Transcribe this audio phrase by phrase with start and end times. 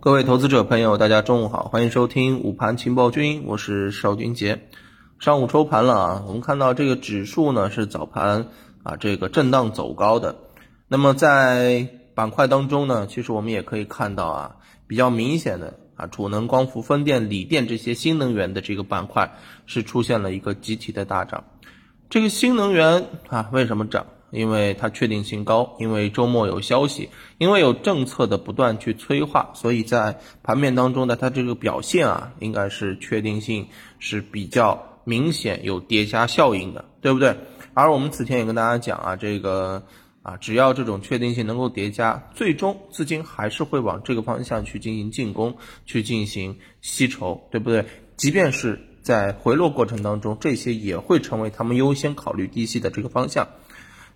[0.00, 4.68] 各位投资者朋友，大家中午好，欢迎收听午盘情报君，我是邵军杰。
[5.18, 8.46] 上午收盘了啊，我们看到这个指数呢是早盘
[8.84, 10.36] 啊这个震荡走高的。
[10.86, 14.56] 那么在板块当中呢，其实我们也可以看到啊，
[14.86, 19.36] 比较明显的啊，储能、光伏、风电、锂电这些新能源的这个板块
[19.66, 21.42] 是出现了一个集体的大涨。
[22.08, 24.06] 这个新能源啊，为什么涨？
[24.30, 27.08] 因为它确定性高，因为周末有消息，
[27.38, 33.66] 因为有政策的不断去催化，所以在盘面当中的它这个表现啊，应该是确定性
[33.98, 37.36] 是比较明显，有叠加效应的，对不对？
[37.74, 39.82] 而我们此前也跟大家讲啊，这个
[40.22, 47.84] 啊，只要这种确定性能够叠加，最终资金还是会往这个方向去进行进攻，去进行吸筹，对不对？
[48.16, 53.46] 即便是在回落过程当中，这些也会成为他们优先考虑低吸的这个方向。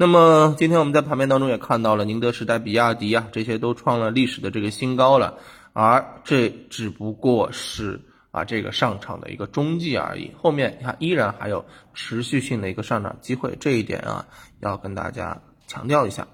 [0.00, 5.38] 那么今天我们在盘面当中也看到了宁德时代、比亚迪啊，这些都创了历史的这个新高了，
[5.72, 14.24] 而这只不过是啊这个上涨的一个中继而已，后面你看依然还有持续性的一个上涨机会，这一点啊
[14.60, 16.28] 要跟大家强调一下。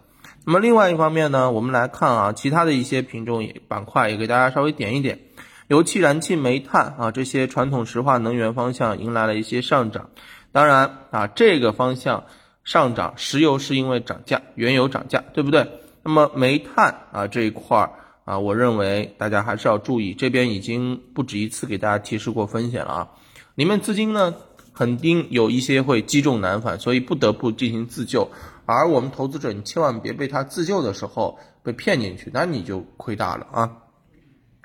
[0.45, 5.21] 那么另外一方面呢，我们来看啊，其他的一些品种也板块也给大家稍微点一点，
[5.69, 10.11] 油气、燃气、煤炭啊这些传统石化能源方向迎来了一些上涨，
[10.53, 12.25] 当然啊这个方向。
[12.65, 15.69] 上涨，石油是因为涨价，原油涨价，对不对？
[16.03, 17.91] 那么煤炭啊这一块儿
[18.25, 23.11] 啊，我认为大家还是要注意，这边已经不止一次给大家提示过风险了啊。
[23.55, 24.35] 里面资金呢
[24.75, 28.31] 肯定有一些会积重难返，所以不得不进行自救。
[28.67, 33.77] 而我们投资者，你千万别被他自救的时候被骗进去，那你就亏大了啊。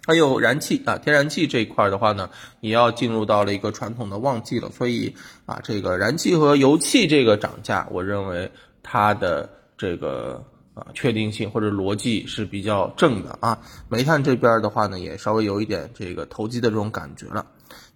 [0.10, 5.14] 还有燃气啊，天然气这一块的话呢，也要进入到了一个传统的旺季了，所以
[5.46, 10.44] 啊，这个燃气和油气这个涨价，我认为它的这个
[10.74, 13.60] 啊确定性或者逻辑是比较正的啊。
[13.88, 17.46] 煤炭这边的话呢，也稍微有一点这个投机的这种感觉了。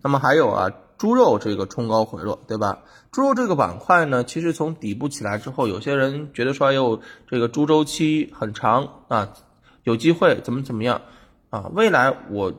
[0.03, 0.69] 那么还有啊，
[0.99, 2.77] 猪肉这个冲高回落，对吧？
[3.11, 9.33] 猪肉这个板块呢，其实从底部起来之后，有些人觉得说，哎呦，这个猪周期很长啊，
[9.83, 11.01] 有机会怎么怎么样。
[11.53, 12.51] 啊，未来我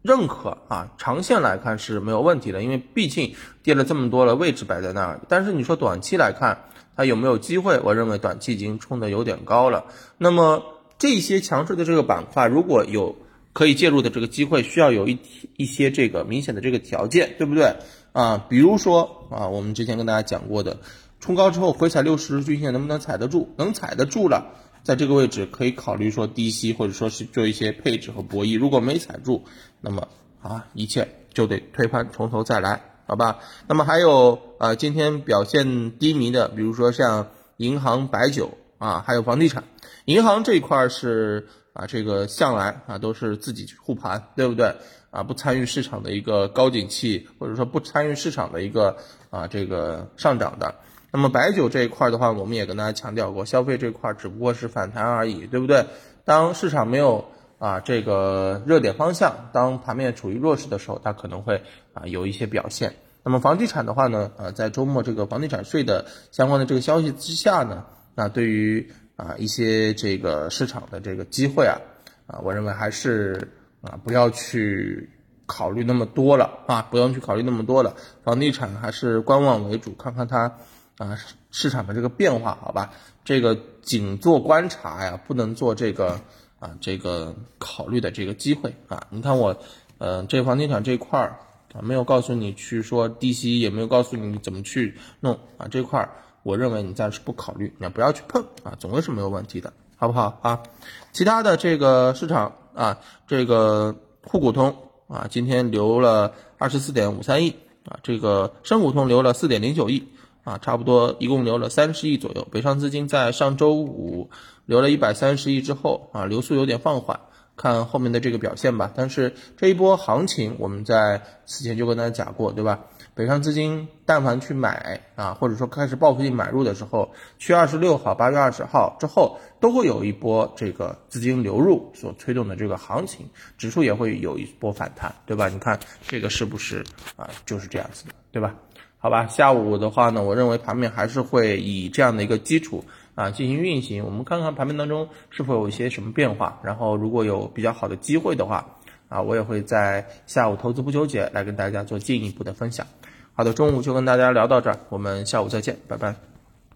[0.00, 5.20] 认可啊，长线来看是没有问题的，因为毕竟跌了这么多了，位置摆在那儿。
[5.28, 6.64] 但是你说短期来看，
[6.96, 7.78] 它有没有机会？
[7.84, 9.84] 我认为短期已经冲的有点高了。
[10.16, 10.62] 那么
[10.96, 13.16] 这些强势的这个板块，如果有
[13.52, 15.18] 可以介入的这个机会，需要有一
[15.58, 17.76] 一些这个明显的这个条件，对不对？
[18.12, 20.78] 啊，比如说啊，我们之前跟大家讲过的，
[21.20, 23.52] 冲高之后回踩六十日均线能不能踩得住？
[23.58, 24.54] 能踩得住了。
[24.88, 28.58] 在这个位置可以考虑说低吸，或者说是做一些配置和博弈。
[28.58, 29.44] 如果没踩住，
[29.82, 30.08] 那么
[30.40, 33.40] 啊，一切就得推盘从头再来，好吧？
[33.66, 37.28] 那么还有呃，今天表现低迷的，比如说像
[37.58, 39.64] 银行、白酒啊，还有房地产。
[40.06, 44.74] 银行这一块是啊，这个向来啊都是自己护盘，对不对？
[45.10, 48.96] 啊，不参与市场的一个高景气，或者说不参与市场的一个
[49.28, 50.76] 啊这个上涨的。
[51.10, 55.86] 那么白酒这一块的话，我们也跟大家强调过，消费这块只不过是反弹而已，对不对？
[56.24, 57.24] 当市场没有
[57.58, 61.62] 啊这个热点方向，当盘面处于弱势的时候，它可能会
[61.94, 62.96] 啊有一些表现。
[63.24, 71.80] 那么房地产的话呢，呃，在周末这个房地产税的相关的这个消息之下呢，那对于啊一些这个市场的这个机会啊，
[72.26, 75.08] 啊，我认为还是啊不要去
[75.46, 80.52] 考虑那么多了啊，不用去考虑那么多了，房地产还是观望为主，看看它。
[80.98, 81.16] 啊，
[81.52, 82.92] 市场的这个变化，好吧，
[83.24, 86.20] 这个仅做观察呀，不能做这个
[86.58, 89.06] 啊，这个考虑的这个机会啊。
[89.10, 89.56] 你看我，
[89.98, 91.38] 呃，这房地产这块儿
[91.72, 96.10] 啊，没有告诉你去说低息，也没有告诉你怎么去弄啊，这块儿
[96.42, 100.64] 我认为你暂时不考虑，你不要去碰啊，总归是没有问题的，好不好啊？
[101.12, 102.98] 其他的这个市场啊，
[103.28, 103.94] 这个
[104.24, 104.76] 沪股通
[105.06, 107.54] 啊，今天留了二十四点五三亿
[107.84, 110.08] 啊，这个深股通留了四点零九亿。
[110.48, 112.48] 啊，差不多一共留了三十亿左右。
[112.50, 114.30] 北上资金在上周五
[114.64, 117.20] 留了一百三十亿之后啊，流速有点放缓，
[117.54, 118.90] 看后面的这个表现吧。
[118.96, 122.80] 但是这一波行情，我们在此前就跟大家讲过，对吧？
[123.14, 133.28] 北上资金但凡去买啊，或者说开始报复性买入的时候，七月二十六号、八月二十号之后，都会有一波这个资金流入所推动的这个行情，
[133.58, 135.50] 指数也会有一波反弹，对吧？
[135.50, 136.86] 你看这个是不是
[137.16, 137.28] 啊？
[137.44, 138.54] 就是这样子的，对吧？
[139.00, 142.84] 好吧，下午的话呢，我认为盘面还是会以这样的一个基础
[143.14, 144.04] 啊进行运行。
[144.04, 148.66] 我们看看盘面当中是否有一些什么变化，然后如果有比较好的机会的话
[149.08, 152.86] 啊，我也会在下午投资不纠结来跟大家做进一步的分享。
[153.34, 156.27] 好的，中午就跟大家聊到这儿，我们下午再见，拜拜。